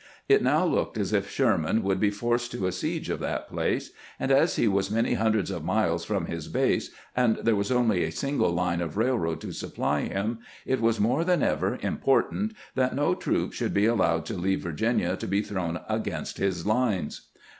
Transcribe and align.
It 0.27 0.41
now 0.41 0.65
looked 0.65 0.97
as 0.97 1.13
if 1.13 1.29
Sher 1.29 1.59
man 1.59 1.83
would 1.83 1.99
be 1.99 2.09
forced 2.09 2.51
to 2.53 2.65
a 2.65 2.71
siege 2.71 3.11
of 3.11 3.19
that 3.19 3.47
place; 3.47 3.91
and 4.19 4.31
as 4.31 4.55
he 4.55 4.67
was 4.67 4.89
many 4.89 5.13
hundreds 5.13 5.51
of 5.51 5.63
miles 5.63 6.05
from 6.05 6.25
his 6.25 6.47
base, 6.47 6.89
and 7.15 7.35
there 7.35 7.55
was 7.55 7.71
only 7.71 8.03
a 8.03 8.11
single 8.11 8.49
line 8.51 8.81
of 8.81 8.97
railroad 8.97 9.39
to 9.41 9.51
supply 9.51 10.01
him, 10.01 10.39
it 10.65 10.81
was 10.81 10.99
more 10.99 11.23
than 11.23 11.43
ever 11.43 11.77
important 11.83 12.53
that 12.73 12.95
no 12.95 13.13
troops 13.13 13.55
should 13.57 13.75
be 13.75 13.85
al 13.85 13.97
lowed 13.97 14.25
to 14.25 14.33
leave 14.33 14.61
Virginia 14.63 15.15
to 15.15 15.27
be 15.27 15.43
thrown 15.43 15.79
against 15.87 16.39
his 16.39 16.65
lines. 16.65 17.27